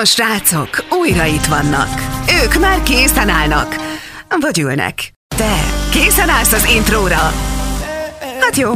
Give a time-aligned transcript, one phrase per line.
[0.00, 2.00] A srácok újra itt vannak.
[2.42, 3.76] Ők már készen állnak.
[4.40, 5.12] Vagy ülnek.
[5.36, 7.32] Te készen állsz az intróra?
[8.40, 8.72] Hát jó.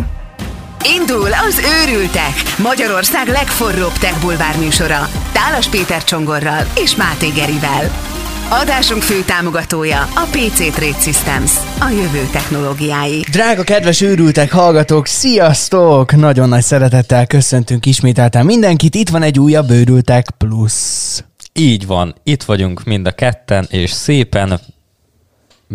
[0.98, 5.08] Indul az Őrültek, Magyarország legforróbb tech bulvár műsora.
[5.32, 8.09] Tálas Péter Csongorral és Máté Gerivel.
[8.52, 13.24] Adásunk fő támogatója a PC Trade Systems, a jövő technológiái.
[13.30, 16.12] Drága kedves őrültek, hallgatók, sziasztok!
[16.16, 21.24] Nagyon nagy szeretettel köszöntünk ismételten mindenkit, itt van egy újabb Őrültek Plusz.
[21.52, 24.60] Így van, itt vagyunk mind a ketten, és szépen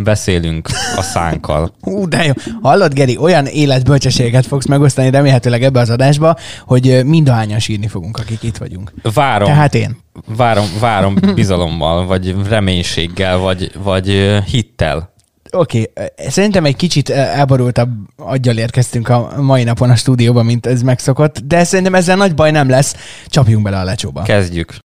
[0.04, 1.72] beszélünk a szánkkal.
[1.82, 2.32] Hú, de jó.
[2.62, 6.36] Hallod, Geri, olyan életbölcsességet fogsz megosztani remélhetőleg ebbe az adásba,
[6.66, 8.94] hogy mind a hányan sírni fogunk, akik itt vagyunk.
[9.14, 9.48] Várom.
[9.48, 9.98] Tehát én.
[10.38, 14.08] Várom, várom bizalommal, vagy reménységgel, vagy, vagy
[14.46, 15.14] hittel.
[15.52, 16.08] Oké, okay.
[16.30, 21.64] szerintem egy kicsit elborultabb aggyal érkeztünk a mai napon a stúdióba, mint ez megszokott, de
[21.64, 22.96] szerintem ezzel nagy baj nem lesz.
[23.28, 24.22] Csapjunk bele a lecsóba.
[24.22, 24.76] Kezdjük.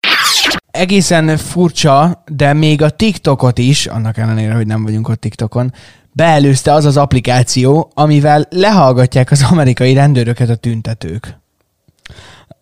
[0.71, 5.73] Egészen furcsa, de még a TikTokot is, annak ellenére, hogy nem vagyunk ott TikTokon,
[6.13, 11.39] beelőzte az az applikáció, amivel lehallgatják az amerikai rendőröket a tüntetők.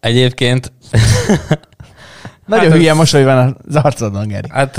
[0.00, 0.72] Egyébként,
[2.46, 4.48] Nagyon Hát ez- hülye mosoly van az arcodon, Geri.
[4.50, 4.76] hát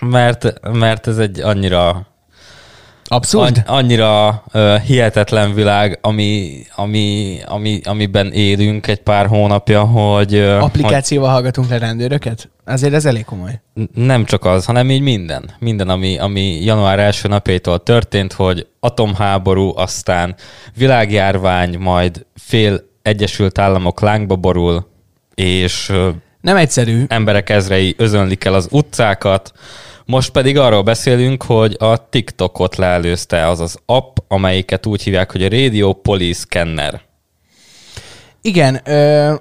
[0.00, 2.06] mert, mert ez egy annyira
[3.12, 3.56] Abszurd?
[3.56, 10.62] An- annyira uh, hihetetlen világ, ami, ami, ami, amiben élünk egy pár hónapja, hogy, uh,
[10.62, 12.50] Applikációval hallgatunk le rendőröket?
[12.64, 13.60] Azért ez elég komoly.
[13.74, 15.50] hogy nem csak az, hanem így minden.
[15.58, 20.34] Minden, ami, ami január első napjaitól történt, hogy atomháború, aztán
[20.76, 24.86] világjárvány, majd fél Egyesült Államok lángba borul,
[25.34, 26.08] és uh,
[26.40, 27.04] Nem egyszerű.
[27.08, 29.52] emberek ezrei özönlik el az utcákat.
[30.10, 35.42] Most pedig arról beszélünk, hogy a TikTokot leelőzte az az app, amelyiket úgy hívják, hogy
[35.44, 37.00] a Radio Police Scanner.
[38.40, 39.34] Igen, ö,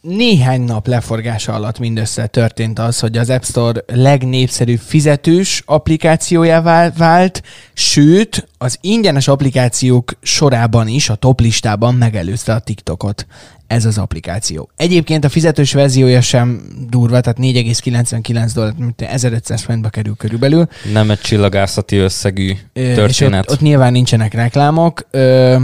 [0.00, 7.42] néhány nap leforgása alatt mindössze történt az, hogy az App Store legnépszerűbb fizetős applikációjává vált,
[7.72, 13.26] sőt, az ingyenes applikációk sorában is, a top listában megelőzte a TikTokot.
[13.66, 14.70] Ez az applikáció.
[14.76, 20.68] Egyébként a fizetős verziója sem durva, tehát 4,99 dollár, mint 1500 forintba kerül körülbelül.
[20.92, 23.40] Nem egy csillagászati összegű történet.
[23.40, 25.06] ott, ott nyilván nincsenek reklámok.
[25.10, 25.56] Ö,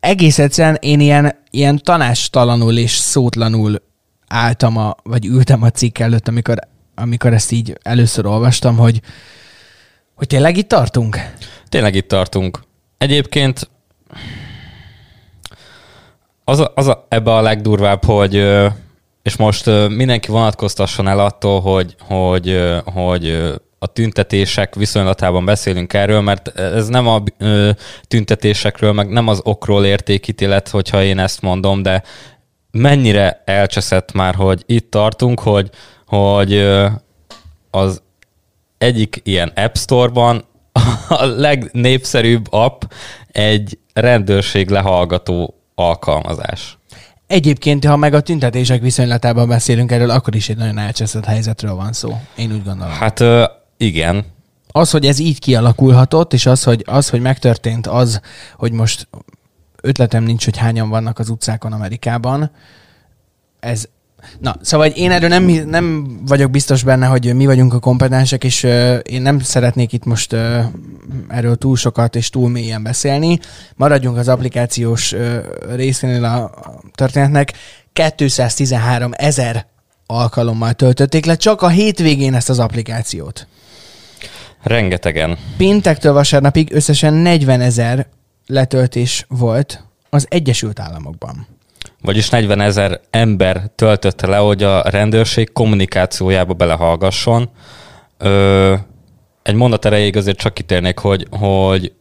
[0.00, 3.82] egész egyszerűen én ilyen, ilyen tanástalanul és szótlanul
[4.28, 6.58] álltam, a, vagy ültem a cikk előtt, amikor,
[6.94, 9.00] amikor ezt így először olvastam, hogy,
[10.14, 11.16] hogy tényleg itt tartunk?
[11.68, 12.62] Tényleg itt tartunk.
[12.98, 13.70] Egyébként
[16.48, 18.34] az, a, az a, ebbe a legdurvább, hogy
[19.22, 26.58] és most mindenki vonatkoztasson el attól, hogy, hogy, hogy a tüntetések viszonylatában beszélünk erről, mert
[26.58, 27.22] ez nem a
[28.08, 32.02] tüntetésekről, meg nem az okról értékítélet, hogyha én ezt mondom, de
[32.70, 35.70] mennyire elcseszett már, hogy itt tartunk, hogy,
[36.06, 36.68] hogy
[37.70, 38.02] az
[38.78, 40.44] egyik ilyen App Store-ban
[41.08, 42.82] a legnépszerűbb app
[43.32, 46.78] egy rendőrség lehallgató alkalmazás.
[47.26, 51.92] Egyébként, ha meg a tüntetések viszonylatában beszélünk erről, akkor is egy nagyon elcseszett helyzetről van
[51.92, 52.20] szó.
[52.36, 52.92] Én úgy gondolom.
[52.92, 53.24] Hát
[53.76, 54.24] igen,
[54.72, 58.20] az, hogy ez így kialakulhatott, és az, hogy, az, hogy megtörtént az,
[58.56, 59.08] hogy most
[59.82, 62.50] ötletem nincs, hogy hányan vannak az utcákon Amerikában,
[63.60, 63.88] ez,
[64.40, 68.62] Na, szóval én erről nem, nem vagyok biztos benne, hogy mi vagyunk a kompetensek, és
[68.62, 70.64] uh, én nem szeretnék itt most uh,
[71.28, 73.38] erről túl sokat és túl mélyen beszélni.
[73.76, 75.36] Maradjunk az applikációs uh,
[75.74, 76.50] részénél a,
[76.94, 77.52] történetnek.
[77.92, 79.66] 213 ezer
[80.06, 83.46] alkalommal töltötték le csak a hétvégén ezt az applikációt.
[84.62, 85.38] rengetegen.
[85.56, 88.06] Péntektől vasárnapig összesen 40 ezer
[88.46, 91.46] letöltés volt az Egyesült Államokban.
[92.02, 97.50] Vagyis 40 ezer ember töltötte le, hogy a rendőrség kommunikációjába belehallgasson.
[98.18, 98.74] Ö,
[99.42, 101.92] egy mondat erejéig azért csak kitérnék, hogy, hogy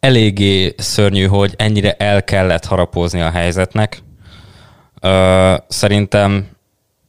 [0.00, 4.02] eléggé szörnyű, hogy ennyire el kellett harapózni a helyzetnek.
[5.00, 6.48] Ö, szerintem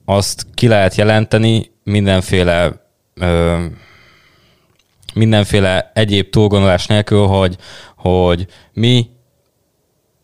[0.06, 2.72] azt ki lehet jelenteni mindenféle
[3.14, 3.66] ö,
[5.14, 7.58] mindenféle egyéb túlgondolás nélkül, hogy,
[7.96, 9.10] hogy mi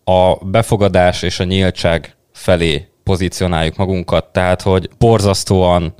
[0.09, 5.95] a befogadás és a nyíltság felé pozícionáljuk magunkat, tehát hogy borzasztóan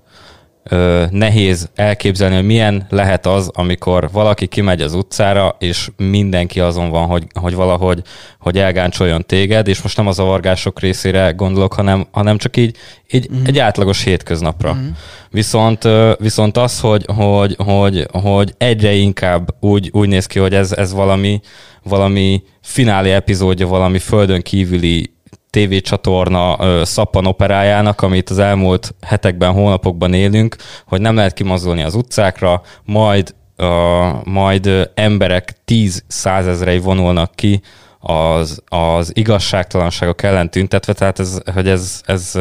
[0.70, 6.90] ö, nehéz elképzelni, hogy milyen lehet az, amikor valaki kimegy az utcára, és mindenki azon
[6.90, 8.02] van, hogy, hogy valahogy
[8.40, 12.76] hogy elgáncsoljon téged, és most nem a zavargások részére gondolok, hanem, hanem csak így,
[13.12, 13.44] így mm.
[13.46, 14.74] egy átlagos hétköznapra.
[14.74, 14.88] Mm.
[15.30, 20.54] Viszont, ö, viszont az, hogy, hogy, hogy, hogy egyre inkább úgy, úgy néz ki, hogy
[20.54, 21.40] ez, ez valami,
[21.84, 25.16] valami finálé epizódja valami földön kívüli
[25.58, 30.56] tévécsatorna szappan operájának, amit az elmúlt hetekben, hónapokban élünk,
[30.86, 37.62] hogy nem lehet kimozdulni az utcákra, majd, ö, majd emberek tíz százezrei vonulnak ki
[38.00, 42.34] az, az igazságtalanságok ellen tüntetve, tehát ez, hogy ez, ez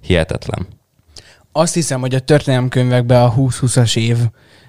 [0.00, 0.66] hihetetlen.
[1.52, 4.16] Azt hiszem, hogy a történelemkönyvekben a 20-20-as év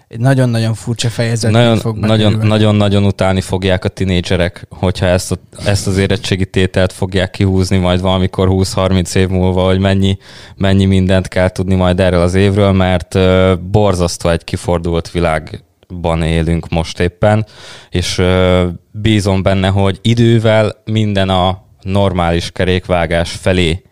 [0.10, 2.48] egy nagyon-nagyon furcsa fejezet Nagyon, fog nagyon, bekerülni.
[2.48, 5.36] nagyon, nagyon utálni fogják a tinédzserek, hogyha ezt, a,
[5.66, 10.18] ezt az érettségi tételt fogják kihúzni majd valamikor 20-30 év múlva, hogy mennyi,
[10.56, 16.70] mennyi mindent kell tudni majd erről az évről, mert uh, borzasztó egy kifordult világban élünk
[16.70, 17.46] most éppen,
[17.90, 23.84] és uh, bízom benne, hogy idővel minden a normális kerékvágás felé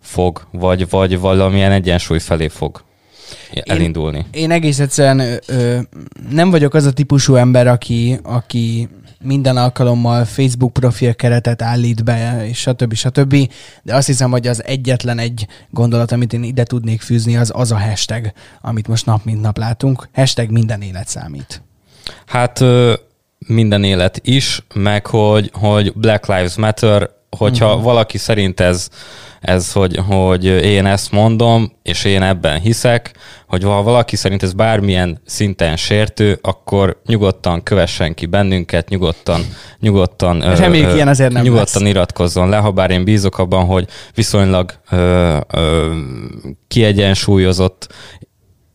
[0.00, 2.84] fog, vagy, vagy valamilyen egyensúly felé fog
[3.64, 4.26] elindulni.
[4.30, 5.78] Én egész egyszerűen ö,
[6.30, 8.88] nem vagyok az a típusú ember, aki, aki
[9.24, 12.94] minden alkalommal Facebook profilkeretet állít be, és stb.
[12.94, 13.36] stb.
[13.82, 17.72] De azt hiszem, hogy az egyetlen egy gondolat, amit én ide tudnék fűzni, az az
[17.72, 20.08] a hashtag, amit most nap mint nap látunk.
[20.12, 21.62] Hashtag minden élet számít.
[22.26, 22.94] Hát ö,
[23.46, 27.82] minden élet is, meg hogy, hogy Black Lives Matter, hogyha uh-huh.
[27.82, 28.88] valaki szerint ez,
[29.40, 33.12] ez hogy, hogy én ezt mondom, és én ebben hiszek,
[33.48, 39.40] hogy ha valaki szerint ez bármilyen szinten sértő, akkor nyugodtan kövessen ki bennünket, nyugodtan,
[39.80, 41.90] nyugodtan, Reméljük, ö, ilyen azért nem nyugodtan lesz.
[41.90, 45.92] iratkozzon le, ha bár én bízok abban, hogy viszonylag ö, ö,
[46.68, 47.92] kiegyensúlyozott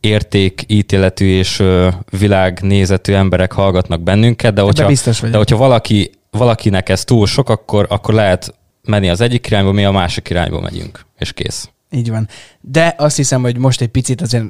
[0.00, 5.32] értékítéletű és ö, világnézetű emberek hallgatnak bennünket, de hogyha, biztos vagyok.
[5.32, 8.54] de hogyha valaki, valakinek ez túl sok, akkor, akkor lehet
[8.84, 11.68] menni az egyik irányba, mi a másik irányba megyünk, és kész.
[11.90, 12.28] Így van.
[12.60, 14.44] De azt hiszem, hogy most egy picit azért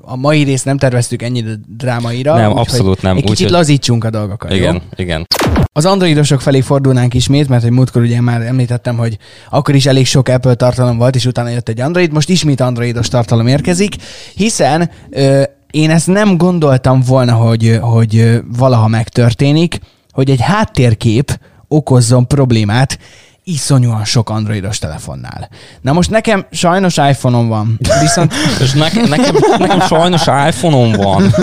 [0.00, 2.36] a, mai részt nem terveztük ennyire drámaira.
[2.36, 3.16] Nem, abszolút nem.
[3.16, 4.52] Egy kicsit Úgyhogy- lazítsunk a dolgokat.
[4.52, 4.80] Igen, Jó?
[4.96, 5.26] igen.
[5.72, 9.18] Az androidosok felé fordulnánk ismét, mert hogy múltkor ugye már említettem, hogy
[9.50, 13.08] akkor is elég sok Apple tartalom volt, és utána jött egy Android, most ismét androidos
[13.08, 13.94] tartalom érkezik,
[14.34, 19.78] hiszen ö, én ezt nem gondoltam volna, hogy, hogy valaha megtörténik,
[20.16, 22.98] hogy egy háttérkép okozzon problémát
[23.44, 25.48] iszonyúan sok androidos telefonnál.
[25.80, 31.34] Na most nekem sajnos iPhone-om van, viszont És nekem, nekem, nekem sajnos iPhone-om van.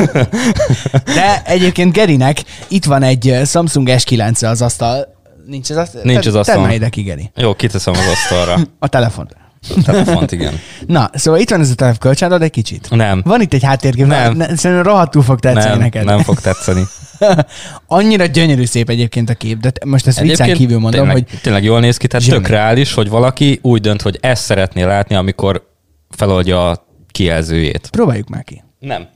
[1.06, 5.08] de egyébként Gerinek itt van egy ö, Samsung S9 az asztal.
[5.46, 6.02] Nincs az asztal?
[6.04, 6.62] Nincs az asztalon.
[6.62, 7.32] Tedd már ide ki, Geri.
[7.36, 8.58] Jó, kiteszem az asztalra.
[8.80, 9.28] A telefon.
[9.76, 10.60] A telefont, igen.
[10.88, 12.88] Na, szóval itt van ez a telefon, kölcsönadod egy kicsit?
[12.90, 13.22] Nem.
[13.26, 14.34] Van itt egy háttérkép, Nem.
[14.36, 16.04] Ne, szerintem rohadtul fog tetszeni Nem, neked.
[16.04, 16.84] nem fog tetszeni.
[17.88, 21.40] Annyira gyönyörű szép egyébként a kép, de most ezt viccen Egyébként kívül mondom, tényleg, hogy
[21.42, 22.38] Tényleg jól néz ki, tehát Zseni.
[22.42, 25.68] tök reális, hogy valaki úgy dönt, hogy ezt szeretné látni, amikor
[26.10, 27.88] feloldja a kijelzőjét.
[27.92, 28.64] próbáljuk már ki.
[28.80, 29.08] Nem.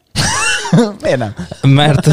[1.03, 1.33] Miért nem?
[1.61, 2.07] Mert,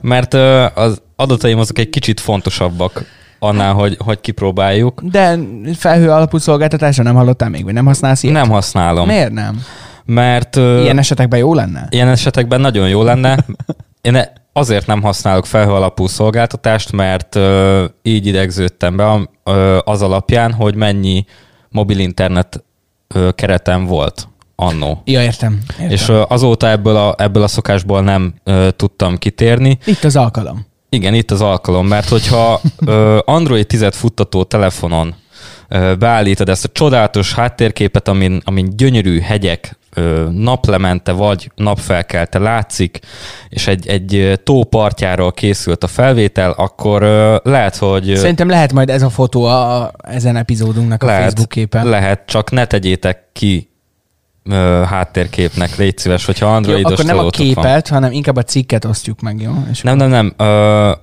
[0.00, 0.34] mert
[0.78, 3.04] az adataim azok egy kicsit fontosabbak
[3.38, 5.00] annál, hogy, hogy kipróbáljuk.
[5.04, 5.38] De
[5.76, 8.36] felhő alapú szolgáltatásra nem hallottál még, vagy nem használsz ilyet?
[8.36, 9.06] Nem használom.
[9.06, 9.60] Miért nem?
[10.04, 11.86] Mert Ilyen esetekben jó lenne?
[11.90, 13.38] ilyen esetekben nagyon jó lenne.
[14.00, 20.02] Én e- azért nem használok felhő alapú szolgáltatást, mert ö, így idegződtem be ö, az
[20.02, 21.24] alapján, hogy mennyi
[21.68, 22.64] mobil internet
[23.14, 25.02] ö, keretem volt annó.
[25.04, 25.58] Ja, értem.
[25.70, 25.90] értem.
[25.90, 29.78] És ö, azóta ebből a, ebből a szokásból nem ö, tudtam kitérni.
[29.84, 30.66] Itt az alkalom.
[30.88, 35.14] Igen, itt az alkalom, mert hogyha ö, Android 10-et futtató telefonon
[35.98, 39.78] beállítod ezt a csodálatos háttérképet, amin, amin gyönyörű hegyek
[40.30, 42.98] naplemente vagy napfelkelte látszik,
[43.48, 47.02] és egy, egy ö, tó partjáról készült a felvétel, akkor
[47.44, 51.48] lehet, hogy Szerintem lehet majd ez a fotó a, a ezen epizódunknak a lehet, Facebook
[51.48, 51.86] képen.
[51.88, 53.70] lehet, csak ne tegyétek ki
[54.44, 57.64] ö, háttérképnek, légy szíves, hogyha Jó, androidos akkor nem a telótok van.
[57.64, 59.52] képet, hanem inkább a cikket osztjuk meg, jó?
[59.70, 60.34] És Nem, nem, nem.
[60.36, 60.44] Ö,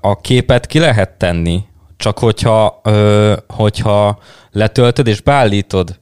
[0.01, 1.63] a képet ki lehet tenni,
[1.97, 4.19] csak hogyha, ö, hogyha
[4.51, 5.99] letöltöd és beállítod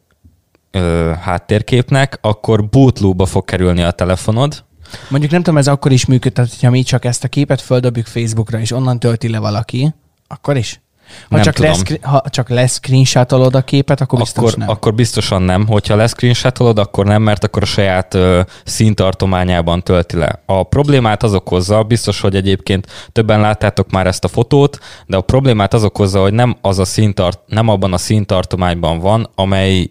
[0.71, 4.65] ö, háttérképnek, akkor bootloopba fog kerülni a telefonod.
[5.09, 8.59] Mondjuk nem tudom, ez akkor is működhet, hogyha mi csak ezt a képet földobjuk Facebookra,
[8.59, 9.93] és onnan tölti le valaki,
[10.27, 10.81] akkor is?
[11.29, 11.71] Ha, Nem csak, tudom.
[11.71, 14.69] lesz, ha csak lesz screenshotolod a képet, akkor biztos Akkor, nem.
[14.69, 15.67] akkor biztosan nem.
[15.67, 20.41] Hogyha leszcreenshotolod, akkor nem, mert akkor a saját ö, színtartományában tölti le.
[20.45, 25.21] A problémát az okozza, biztos, hogy egyébként többen láttátok már ezt a fotót, de a
[25.21, 29.89] problémát az okozza, hogy nem, az a színtart, nem abban a színtartományban van, amely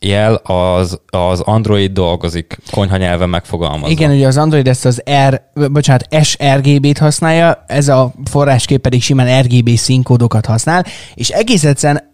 [0.00, 3.88] jel az, az Android dolgozik, konyha nyelven megfogalmazva.
[3.88, 9.42] Igen, ugye az Android ezt az R, bocsánat, sRGB-t használja, ez a forráskép pedig simán
[9.42, 12.10] RGB színkódokat használ, és egész egyszerűen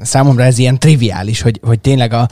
[0.00, 2.28] számomra ez ilyen triviális, hogy, hogy tényleg a,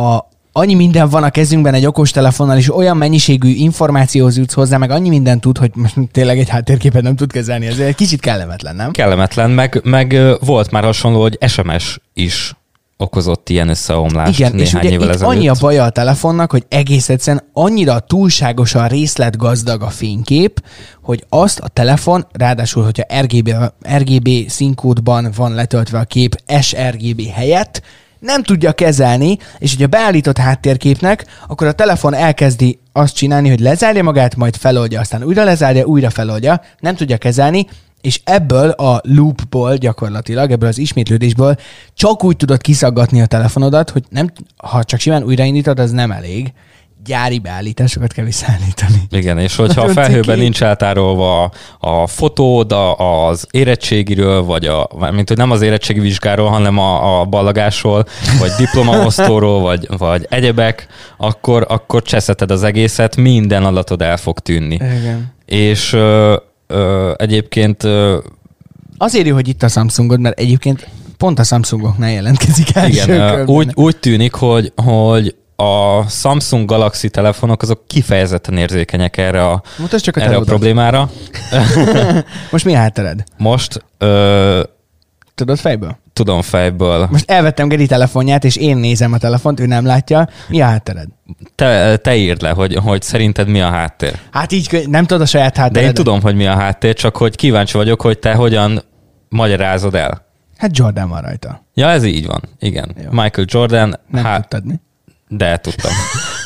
[0.00, 4.90] a annyi minden van a kezünkben egy okostelefonnal, és olyan mennyiségű információhoz jutsz hozzá, meg
[4.90, 5.72] annyi minden tud, hogy
[6.12, 7.66] tényleg egy háttérképet nem tud kezelni.
[7.66, 8.90] Ez egy kicsit kellemetlen, nem?
[8.90, 12.54] Kellemetlen, meg, meg volt már hasonló, hogy SMS is
[12.96, 15.34] okozott ilyen összeomlást Igen, és néhány ugye évvel itt ezelőtt.
[15.34, 20.64] annyi a baja a telefonnak, hogy egész egyszerűen annyira túlságosan részletgazdag a fénykép,
[21.02, 23.54] hogy azt a telefon, ráadásul, hogyha RGB,
[23.96, 27.82] RGB színkódban van letöltve a kép sRGB helyett,
[28.18, 34.02] nem tudja kezelni, és hogyha beállított háttérképnek, akkor a telefon elkezdi azt csinálni, hogy lezárja
[34.02, 37.66] magát, majd feloldja, aztán újra lezárja, újra feloldja, nem tudja kezelni,
[38.04, 41.56] és ebből a loopból gyakorlatilag, ebből az ismétlődésből
[41.94, 46.52] csak úgy tudod kiszaggatni a telefonodat, hogy nem, ha csak simán újraindítod, az nem elég.
[47.04, 49.02] Gyári beállításokat kell visszaállítani.
[49.10, 54.88] Igen, és hogyha a felhőben nincs eltárolva a, a fotód a, az érettségiről, vagy a,
[55.12, 58.04] mint hogy nem az érettségi vizsgáról, hanem a, a ballagásról,
[58.38, 64.74] vagy diplomaosztóról, vagy, vagy egyebek, akkor, akkor cseszeted az egészet, minden adatod el fog tűnni.
[64.74, 65.32] Igen.
[65.46, 65.96] És
[66.66, 68.18] ö, egyébként ö,
[68.98, 73.54] Azért jó, hogy itt a Samsungod, mert egyébként pont a Samsungoknál jelentkezik első igen, körben.
[73.54, 80.04] úgy, úgy tűnik, hogy, hogy a Samsung Galaxy telefonok azok kifejezetten érzékenyek erre a, Mutasd
[80.04, 81.10] csak a erre a problémára.
[82.50, 83.24] Most mi a háttered?
[83.36, 84.62] Most ö,
[85.34, 85.98] Tudod fejből?
[86.14, 87.08] Tudom fejből.
[87.10, 90.28] Most elvettem Geri telefonját, és én nézem a telefont, ő nem látja.
[90.48, 91.08] Mi a háttered?
[91.54, 94.18] Te, te írd le, hogy, hogy szerinted mi a háttér.
[94.30, 95.88] Hát így nem tudod a saját De háttered.
[95.88, 98.82] én tudom, hogy mi a háttér, csak hogy kíváncsi vagyok, hogy te hogyan
[99.28, 100.26] magyarázod el.
[100.56, 101.64] Hát Jordan van rajta.
[101.74, 102.40] Ja, ez így van.
[102.58, 102.94] Igen.
[103.02, 103.10] Jó.
[103.10, 104.74] Michael Jordan, Nem hát, tudtad mi?
[105.28, 105.92] de tudtam.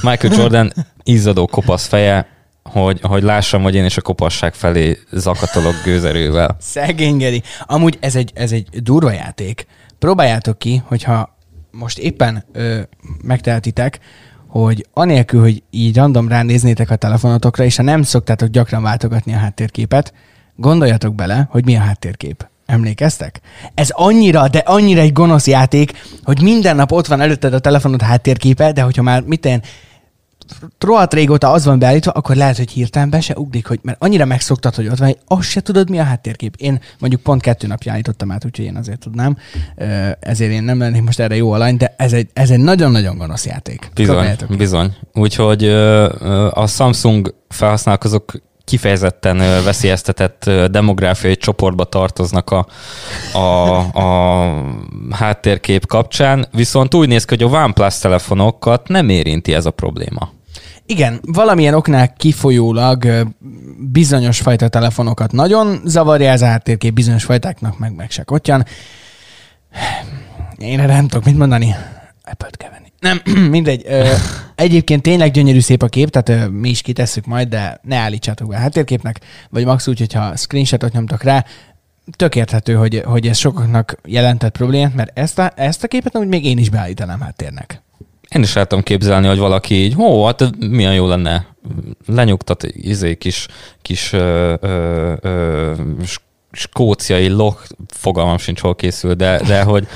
[0.02, 0.72] Michael Jordan
[1.02, 2.26] izzadó kopasz feje,
[2.70, 6.56] hogy, hogy lássam, hogy én is a kopasság felé zakatolok gőzerővel.
[6.60, 7.42] Szegény Geri.
[7.66, 9.66] Amúgy ez egy, ez egy durva játék.
[9.98, 11.36] Próbáljátok ki, hogyha
[11.70, 12.80] most éppen ö,
[13.22, 13.98] megtehetitek,
[14.48, 19.38] hogy anélkül, hogy így random ránéznétek a telefonotokra, és ha nem szoktátok gyakran váltogatni a
[19.38, 20.12] háttérképet,
[20.56, 22.48] gondoljatok bele, hogy mi a háttérkép.
[22.66, 23.40] Emlékeztek?
[23.74, 28.02] Ez annyira, de annyira egy gonosz játék, hogy minden nap ott van előtted a telefonod
[28.02, 29.62] háttérképe, de hogyha már mit én
[30.78, 34.24] rohadt régóta az van beállítva, akkor lehet, hogy hirtelen be se ugrik, hogy, mert annyira
[34.24, 36.54] megszoktad, hogy ott van, hogy azt se tudod, mi a háttérkép.
[36.58, 39.36] Én mondjuk pont kettő napja állítottam át, úgyhogy én azért tudnám.
[40.20, 43.46] Ezért én nem lennék most erre jó alany, de ez egy, ez egy nagyon-nagyon gonosz
[43.46, 43.90] játék.
[43.94, 44.96] Bizony, bizony.
[45.14, 45.68] Úgyhogy
[46.50, 48.32] a Samsung felhasználók azok
[48.68, 52.66] kifejezetten veszélyeztetett demográfiai csoportba tartoznak a,
[53.32, 54.64] a, a
[55.10, 60.36] háttérkép kapcsán, viszont úgy néz ki, hogy a OnePlus telefonokat nem érinti ez a probléma.
[60.90, 63.06] Igen, valamilyen oknál kifolyólag
[63.78, 68.64] bizonyos fajta telefonokat nagyon zavarja ez a háttérkép, bizonyos fajtáknak meg meg se kottyan.
[70.56, 71.74] Én erre nem tudok mit mondani.
[72.24, 72.92] Apple-t kell venni.
[73.00, 73.22] Nem,
[73.56, 73.82] mindegy.
[73.86, 74.12] Ö,
[74.54, 78.48] egyébként tényleg gyönyörű szép a kép, tehát ö, mi is kitesszük majd, de ne állítsátok
[78.48, 81.44] be a háttérképnek, vagy max úgy, hogyha screenshotot nyomtok rá,
[82.16, 86.28] tök érthető, hogy, hogy ez sokaknak jelentett problémát, mert ezt a, ezt a képet úgy
[86.28, 87.82] még én is beállítanám háttérnek.
[88.28, 91.46] Én is el képzelni, hogy valaki így, ó, hát milyen jó lenne
[92.06, 93.46] lenyugtat izé kis,
[93.82, 95.72] kis ö, ö, ö,
[96.04, 99.86] sk- skóciai loch, fogalmam sincs, hol készül, de, de hogy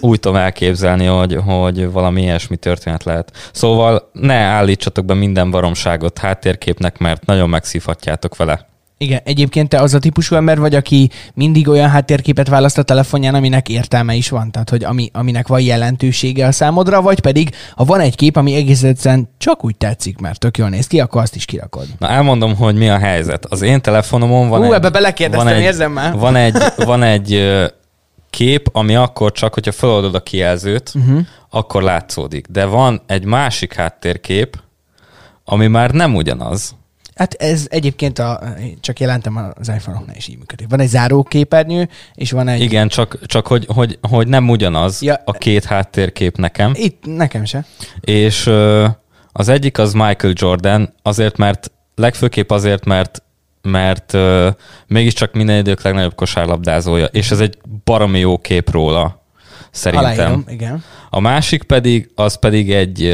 [0.00, 3.50] úgy tudom elképzelni, hogy, hogy valami ilyesmi történet lehet.
[3.52, 8.66] Szóval ne állítsatok be minden baromságot háttérképnek, mert nagyon megszívhatjátok vele.
[9.00, 13.34] Igen, egyébként te az a típusú ember vagy, aki mindig olyan háttérképet választ a telefonján,
[13.34, 17.84] aminek értelme is van, tehát hogy ami, aminek van jelentősége a számodra, vagy pedig ha
[17.84, 21.22] van egy kép, ami egész egyszerűen csak úgy tetszik, mert tök jól néz ki, akkor
[21.22, 21.86] azt is kirakod.
[21.98, 23.44] Na elmondom, hogy mi a helyzet.
[23.44, 24.72] Az én telefonomon van Hú, egy...
[24.72, 26.14] ebbe belekérdeztem, egy, érzem már.
[26.14, 27.58] Van egy, van egy
[28.30, 31.20] kép, ami akkor csak, hogyha feloldod a kijelzőt, uh-huh.
[31.50, 32.46] akkor látszódik.
[32.46, 34.56] De van egy másik háttérkép,
[35.44, 36.76] ami már nem ugyanaz.
[37.18, 38.40] Hát ez egyébként a,
[38.80, 40.66] csak jelentem az iPhone-oknál is így működik.
[40.68, 42.60] Van egy záróképernyő, és van egy...
[42.60, 45.22] Igen, csak, csak hogy, hogy, hogy nem ugyanaz Ja.
[45.24, 46.72] a két háttérkép nekem.
[46.74, 47.64] Itt nekem se.
[48.00, 48.50] És
[49.32, 53.22] az egyik az Michael Jordan, azért, mert legfőképp azért, mert
[53.62, 54.48] mert ö,
[54.86, 59.24] mégiscsak minden idők legnagyobb kosárlabdázója, és ez egy baromi jó kép róla,
[59.70, 60.10] szerintem.
[60.10, 60.84] Aláírom, igen.
[61.10, 63.04] A másik pedig, az pedig egy,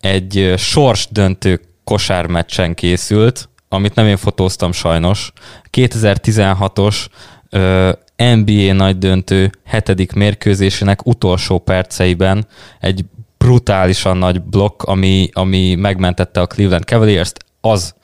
[0.00, 5.32] egy ö, sorsdöntő kosármeccsen készült, amit nem én fotóztam sajnos.
[5.72, 7.06] 2016-os
[7.50, 12.46] ö, NBA nagy döntő hetedik mérkőzésének utolsó perceiben
[12.80, 13.04] egy
[13.38, 17.94] brutálisan nagy blokk, ami, ami megmentette a Cleveland Cavaliers-t, az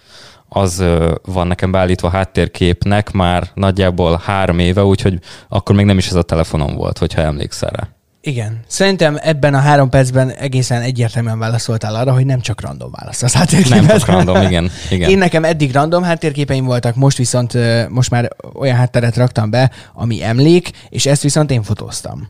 [0.55, 0.85] az
[1.25, 6.23] van nekem beállítva háttérképnek már nagyjából három éve, úgyhogy akkor még nem is ez a
[6.23, 7.89] telefonom volt, hogyha emlékszel rá.
[8.25, 8.61] Igen.
[8.67, 13.33] Szerintem ebben a három percben egészen egyértelműen válaszoltál arra, hogy nem csak random válasz az
[13.69, 14.71] Nem csak random, igen.
[14.91, 15.11] igen.
[15.11, 20.23] Én nekem eddig random háttérképeim voltak, most viszont most már olyan hátteret raktam be, ami
[20.23, 22.29] emlék, és ezt viszont én fotóztam.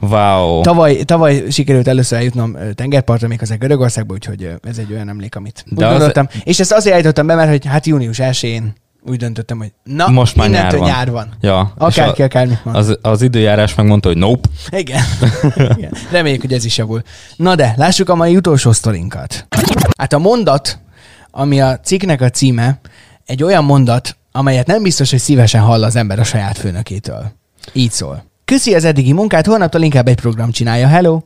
[0.00, 0.60] Wow.
[0.60, 5.64] Tavaly, tavaly sikerült először eljutnom tengerpartra, még az Görögországba, úgyhogy ez egy olyan emlék, amit
[5.66, 6.26] De úgy gondoltam.
[6.32, 6.40] Az...
[6.44, 8.74] És ezt azért állítottam be, mert hogy hát június 1-én
[9.06, 10.88] úgy döntöttem, hogy na, most már nyár van.
[10.88, 11.28] nyár van.
[11.40, 11.72] Ja.
[11.78, 12.74] Akárki, akármit van.
[12.74, 14.48] Az, az időjárás megmondta, hogy nope.
[14.70, 15.02] Igen.
[15.76, 15.92] Igen.
[16.10, 17.02] Reméljük, hogy ez is javul.
[17.36, 19.46] Na de, lássuk a mai utolsó sztorinkat.
[19.98, 20.78] Hát a mondat,
[21.30, 22.80] ami a cikknek a címe,
[23.24, 27.32] egy olyan mondat, amelyet nem biztos, hogy szívesen hall az ember a saját főnökétől.
[27.72, 28.24] Így szól.
[28.44, 30.86] Köszi az eddigi munkát, holnaptól inkább egy program csinálja.
[30.86, 31.20] Hello!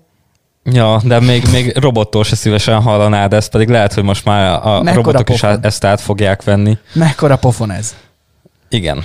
[0.64, 4.83] Ja, de még, még robottól se szívesen hallanád ezt, pedig lehet, hogy most már a
[4.83, 5.50] Mekkora robotok pofon?
[5.50, 6.79] is ezt át fogják venni.
[6.93, 7.95] Mekkora pofon ez?
[8.69, 9.05] Igen.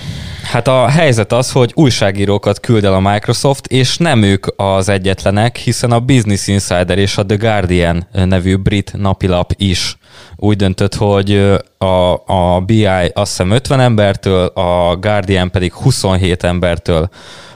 [0.52, 5.56] Hát a helyzet az, hogy újságírókat küld el a Microsoft, és nem ők az egyetlenek,
[5.56, 9.98] hiszen a Business Insider és a The Guardian nevű brit napilap is
[10.36, 11.36] úgy döntött, hogy
[11.78, 17.10] a, a BI azt hiszem 50 embertől, a Guardian pedig 27 embertől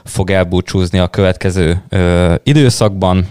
[0.04, 3.28] fog elbúcsúzni a következő ö, időszakban,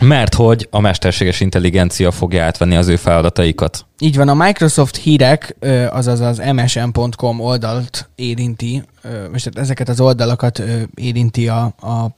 [0.00, 3.86] mert hogy a mesterséges intelligencia fogja átvenni az ő feladataikat.
[3.98, 5.56] Így van, a Microsoft hírek,
[5.90, 8.82] azaz az msn.com oldalt érinti,
[9.32, 10.62] most ezeket az oldalakat
[10.94, 12.16] érinti a, a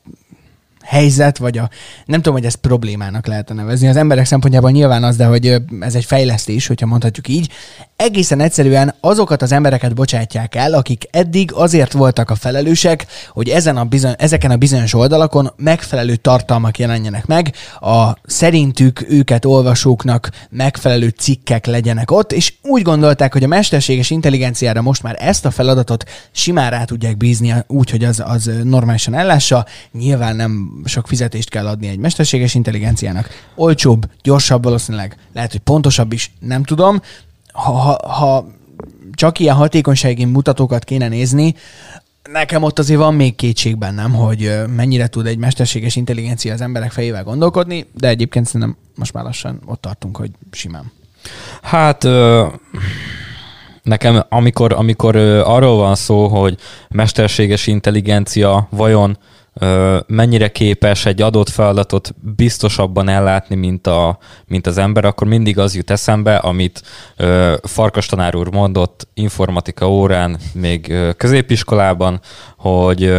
[0.82, 1.70] helyzet, vagy a,
[2.04, 3.88] nem tudom, hogy ezt problémának lehet nevezni.
[3.88, 7.52] Az emberek szempontjából nyilván az, de hogy ez egy fejlesztés, hogyha mondhatjuk így.
[8.00, 13.76] Egészen egyszerűen azokat az embereket bocsátják el, akik eddig azért voltak a felelősek, hogy ezen
[13.76, 21.09] a bizony, ezeken a bizonyos oldalakon megfelelő tartalmak jelenjenek meg, a szerintük őket olvasóknak megfelelő
[21.09, 26.04] cikkek legyenek ott, és úgy gondolták, hogy a mesterséges intelligenciára most már ezt a feladatot
[26.30, 29.66] simán rá tudják bízni úgy, hogy az, az normálisan ellássa.
[29.92, 33.28] Nyilván nem sok fizetést kell adni egy mesterséges intelligenciának.
[33.54, 37.00] Olcsóbb, gyorsabb valószínűleg, lehet, hogy pontosabb is, nem tudom.
[37.52, 38.47] Ha, ha, ha
[39.12, 41.54] csak ilyen hatékonysági mutatókat kéne nézni,
[42.33, 46.92] nekem ott azért van még kétség bennem, hogy mennyire tud egy mesterséges intelligencia az emberek
[46.92, 50.92] fejével gondolkodni, de egyébként szerintem most már lassan ott tartunk, hogy simán.
[51.62, 52.04] Hát
[53.82, 56.56] nekem amikor, amikor arról van szó, hogy
[56.88, 59.19] mesterséges intelligencia vajon
[60.06, 65.75] mennyire képes egy adott feladatot biztosabban ellátni, mint, a, mint az ember, akkor mindig az
[65.75, 66.82] jut eszembe, amit
[67.62, 72.21] Farkas tanár úr mondott informatika órán még középiskolában,
[72.56, 73.14] hogy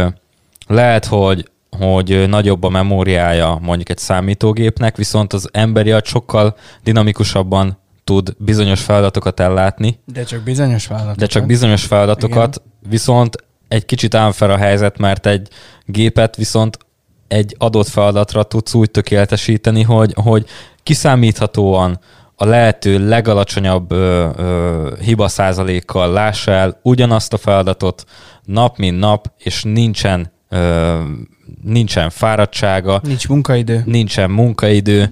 [0.66, 7.78] lehet, hogy hogy nagyobb a memóriája mondjuk egy számítógépnek, viszont az emberi agy sokkal dinamikusabban
[8.12, 9.98] tud bizonyos feladatokat ellátni.
[10.04, 11.18] De csak bizonyos feladatokat.
[11.18, 12.90] De csak bizonyos feladatokat, Igen.
[12.90, 13.36] viszont
[13.68, 15.48] egy kicsit fel a helyzet, mert egy
[15.84, 16.78] gépet viszont
[17.28, 20.46] egy adott feladatra tudsz úgy tökéletesíteni, hogy, hogy
[20.82, 21.98] kiszámíthatóan
[22.36, 28.04] a lehető legalacsonyabb ö, ö, hiba százalékkal lássa el ugyanazt a feladatot
[28.44, 30.98] nap mint nap, és nincsen ö,
[31.62, 33.00] nincsen fáradtsága.
[33.02, 33.82] Nincs munkaidő.
[33.86, 35.10] Nincsen munkaidő.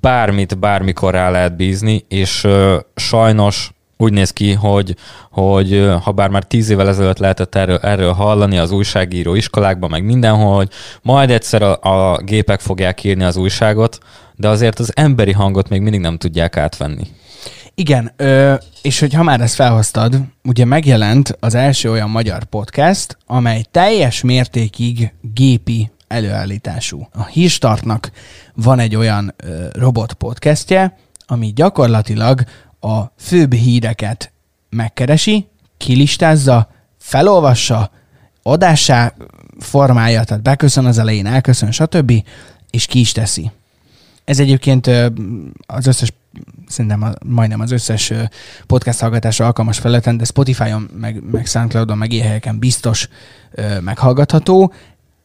[0.00, 4.96] Bármit, bármikor rá lehet bízni, és ö, sajnos úgy néz ki, hogy,
[5.30, 10.04] hogy ha bár már tíz évvel ezelőtt lehetett erről, erről hallani az újságíró iskolákban, meg
[10.04, 10.68] mindenhol, hogy
[11.02, 11.78] majd egyszer a,
[12.12, 13.98] a gépek fogják írni az újságot,
[14.36, 17.06] de azért az emberi hangot még mindig nem tudják átvenni.
[17.74, 23.18] Igen, ö, és hogy ha már ezt felhoztad, ugye megjelent az első olyan magyar podcast,
[23.26, 27.08] amely teljes mértékig gépi előállítású.
[27.12, 28.10] A Hírstartnak
[28.54, 32.44] van egy olyan ö, robot podcastje, ami gyakorlatilag
[32.80, 34.32] a főbb híreket
[34.70, 37.90] megkeresi, kilistázza, felolvassa,
[38.42, 39.14] adássá
[39.58, 42.12] formálja, tehát beköszön az elején, elköszön, stb.,
[42.70, 43.50] és ki is teszi.
[44.24, 44.90] Ez egyébként
[45.66, 46.12] az összes,
[46.66, 48.12] szerintem majdnem az összes
[48.66, 53.08] podcast hallgatásra alkalmas felületen, de Spotify-on, meg, meg Soundcloud-on, meg ilyen helyeken biztos
[53.80, 54.72] meghallgatható.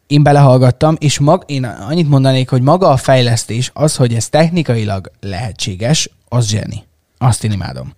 [0.10, 5.12] Én belehallgattam, és mag, én annyit mondanék, hogy maga a fejlesztés, az, hogy ez technikailag
[5.20, 6.84] lehetséges, az zseni.
[7.18, 7.94] Azt én imádom.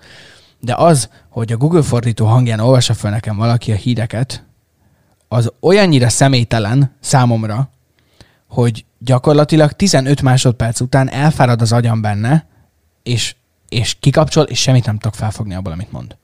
[0.59, 4.45] De az, hogy a Google fordító hangján olvassa fel nekem valaki a híreket,
[5.27, 7.69] az olyannyira személytelen számomra,
[8.47, 12.47] hogy gyakorlatilag 15 másodperc után elfárad az agyam benne,
[13.03, 13.35] és,
[13.69, 16.15] és kikapcsol, és semmit nem tudok felfogni abból, amit mond.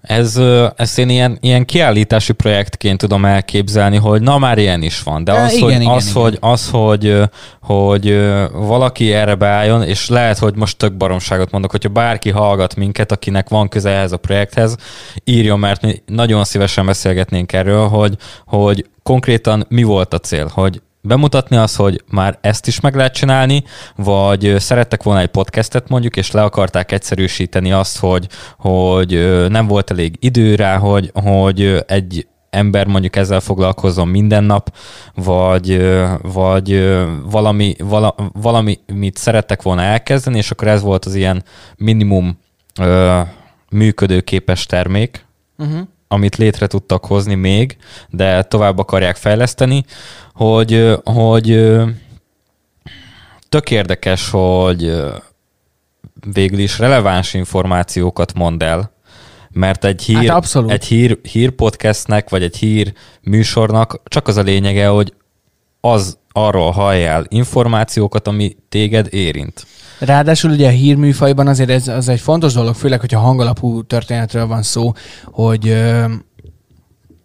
[0.00, 0.40] Ez,
[0.76, 5.32] ezt én ilyen, ilyen kiállítási projektként tudom elképzelni, hogy na már ilyen is van, de
[5.32, 6.22] az, igen, hogy, igen, az, igen.
[6.22, 7.22] Hogy, az hogy,
[7.60, 13.12] hogy valaki erre beálljon, és lehet, hogy most tök baromságot mondok, hogyha bárki hallgat minket,
[13.12, 14.76] akinek van köze ehhez a projekthez,
[15.24, 20.80] írjon, mert mi nagyon szívesen beszélgetnénk erről, hogy, hogy konkrétan mi volt a cél, hogy
[21.08, 23.64] bemutatni azt, hogy már ezt is meg lehet csinálni,
[23.96, 29.10] vagy szerettek volna egy podcastet mondjuk, és le akarták egyszerűsíteni azt, hogy, hogy
[29.48, 34.74] nem volt elég idő rá, hogy, hogy egy ember mondjuk ezzel foglalkozzon minden nap,
[35.14, 35.86] vagy,
[36.22, 36.96] vagy
[37.30, 37.74] valami,
[38.32, 41.44] vala, mit szerettek volna elkezdeni, és akkor ez volt az ilyen
[41.76, 42.38] minimum
[42.80, 43.20] ö,
[43.70, 45.26] működőképes termék,
[45.58, 45.80] uh-huh.
[46.08, 47.76] Amit létre tudtak hozni még,
[48.08, 49.84] de tovább akarják fejleszteni,
[50.34, 51.74] hogy, hogy
[53.48, 54.96] tök érdekes, hogy
[56.32, 58.92] végül is releváns információkat mond el,
[59.50, 60.70] mert egy hír, Hát abszolút.
[60.70, 62.92] egy hír, hírpodcastnek, vagy egy hír
[63.22, 65.12] műsornak csak az a lényege, hogy
[65.80, 69.66] az arról halljál információkat, ami téged érint.
[69.98, 74.62] Ráadásul ugye a hírműfajban azért ez az egy fontos dolog, főleg, hogyha hangalapú történetről van
[74.62, 74.92] szó,
[75.24, 75.76] hogy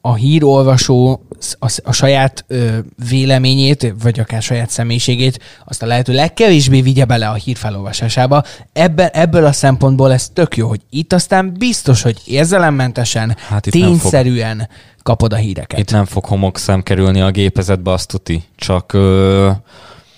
[0.06, 1.22] a hírolvasó
[1.60, 2.78] a, a saját ö,
[3.10, 8.44] véleményét, vagy akár saját személyiségét, azt a lehető legkevésbé vigye bele a hír felolvasásába.
[8.74, 13.82] Ebben, ebből a szempontból ez tök jó, hogy itt aztán biztos, hogy érzelemmentesen, Hát nem
[13.84, 14.70] fog- tényszerűen
[15.04, 15.80] kapod a híreket.
[15.80, 18.44] Itt nem fog homokszem kerülni a gépezetbe, azt tuti.
[18.56, 19.52] Csak ö,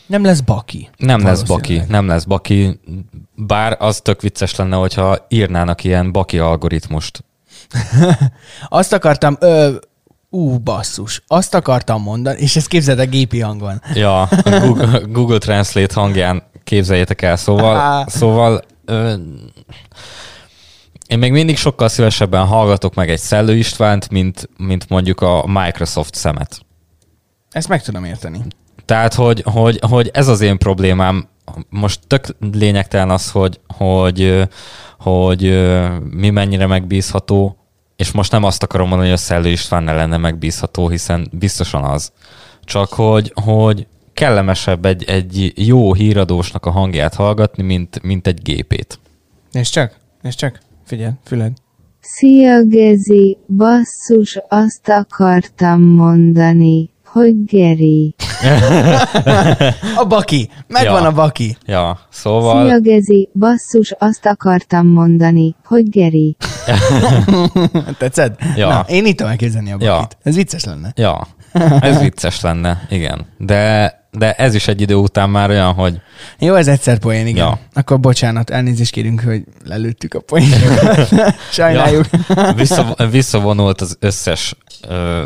[0.07, 0.89] Nem lesz baki.
[0.97, 2.79] nem lesz baki, nem lesz baki,
[3.35, 7.23] bár az tök vicces lenne, hogyha írnának ilyen baki algoritmust.
[8.67, 9.75] Azt akartam, ö,
[10.29, 13.81] ú, basszus, azt akartam mondani, és ezt képzeld a gépi hangon.
[13.93, 17.35] Ja, a Google, Google Translate hangján képzeljétek el.
[17.35, 19.13] Szóval, szóval ö,
[21.07, 26.15] én még mindig sokkal szívesebben hallgatok meg egy Szellő Istvánt, mint, mint mondjuk a Microsoft
[26.15, 26.59] szemet.
[27.51, 28.41] Ezt meg tudom érteni.
[28.85, 31.27] Tehát, hogy, hogy, hogy ez az én problémám.
[31.69, 34.47] Most tök lényegtelen az, hogy, hogy,
[34.99, 35.41] hogy
[36.11, 37.57] mi mennyire megbízható,
[37.95, 41.83] és most nem azt akarom mondani, hogy a Szellő István ne lenne megbízható, hiszen biztosan
[41.83, 42.11] az.
[42.63, 48.99] Csak hogy, hogy kellemesebb egy, egy jó híradósnak a hangját hallgatni, mint, mint egy gépét.
[49.51, 51.51] És csak, és csak, figyelj, füled.
[51.99, 58.15] Szia Gezi, basszus, azt akartam mondani, hogy Geri.
[60.01, 60.49] A baki!
[60.67, 61.07] Megvan Ja.
[61.07, 61.57] a baki!
[61.65, 62.79] Ja, Szia szóval...
[62.79, 66.35] Gezi, basszus, azt akartam mondani, hogy Geri.
[67.99, 68.35] Tetszed?
[68.55, 68.67] Ja.
[68.67, 69.87] Na, én itt tudom elképzelni a bakit.
[69.87, 70.07] Ja.
[70.23, 70.91] Ez vicces lenne.
[70.95, 71.27] Ja,
[71.79, 73.25] ez vicces lenne, igen.
[73.37, 76.01] De, de ez is egy idő után már olyan, hogy
[76.39, 77.45] Jó, ez egyszer poén, igen.
[77.45, 77.59] Ja.
[77.73, 81.09] Akkor bocsánat, elnézést kérünk, hogy lelőttük a poénokat.
[81.51, 82.05] Sajnáljuk.
[82.35, 84.55] Ja, vissza, visszavonult az összes
[84.89, 85.23] ö,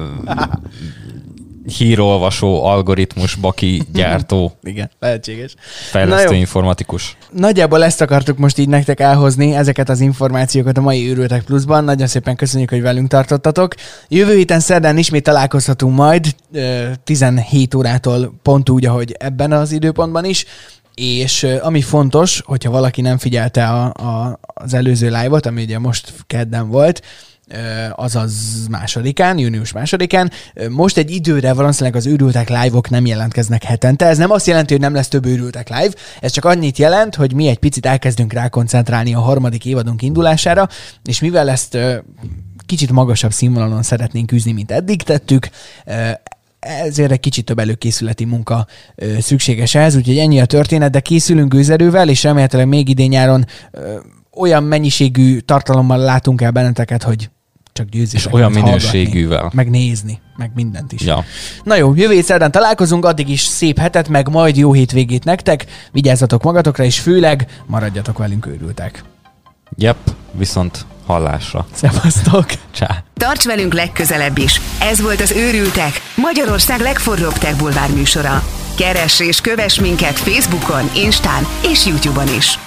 [1.70, 5.56] hírolvasó, algoritmus, baki, gyártó, Igen, lehetséges.
[5.90, 6.40] fejlesztő Na jó.
[6.40, 7.18] informatikus.
[7.32, 11.84] Nagyjából ezt akartuk most így nektek elhozni, ezeket az információkat a mai Őrültek Pluszban.
[11.84, 13.74] Nagyon szépen köszönjük, hogy velünk tartottatok.
[14.08, 20.26] Jövő héten szerdán ismét találkozhatunk majd, ö, 17 órától pont úgy, ahogy ebben az időpontban
[20.26, 20.46] is.
[20.96, 26.14] És ami fontos, hogyha valaki nem figyelte a, a, az előző live-ot, ami ugye most
[26.28, 27.02] kedden volt,
[27.96, 28.34] azaz
[28.70, 30.32] másodikán, június másodikán.
[30.70, 34.06] Most egy időre valószínűleg az őrültek live-ok nem jelentkeznek hetente.
[34.06, 37.34] Ez nem azt jelenti, hogy nem lesz több őrültek live, ez csak annyit jelent, hogy
[37.34, 40.68] mi egy picit elkezdünk rá koncentrálni a harmadik évadunk indulására,
[41.06, 41.78] és mivel ezt
[42.66, 45.50] kicsit magasabb színvonalon szeretnénk űzni, mint eddig tettük,
[46.60, 51.54] ezért egy kicsit több előkészületi munka ö, szükséges ehhez, úgyhogy ennyi a történet, de készülünk
[51.54, 53.46] gőzerővel, és remélhetőleg még idén nyáron
[54.34, 57.30] olyan mennyiségű tartalommal látunk el benneteket, hogy
[57.74, 59.38] csak győzzétek És olyan minőségűvel.
[59.38, 61.02] hallgatni, meg nézni, meg mindent is.
[61.02, 61.24] Ja.
[61.64, 66.44] Na jó, jövő szerdán találkozunk, addig is szép hetet, meg majd jó hétvégét nektek, vigyázzatok
[66.44, 69.04] magatokra, és főleg maradjatok velünk őrültek.
[69.78, 69.98] Yep,
[70.32, 71.68] viszont hallásra.
[71.74, 72.46] Szevasztok!
[72.80, 73.04] Csá.
[73.14, 74.62] Tarts velünk legközelebb is.
[74.80, 78.44] Ez volt az Őrültek, Magyarország legforróbb tech bulvár műsora.
[78.78, 82.60] Keress és kövess minket Facebookon, Instán és YouTube-on is.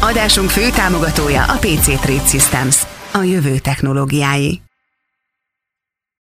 [0.00, 2.76] Adásunk fő támogatója a PC Trade Systems,
[3.12, 4.60] a jövő technológiái.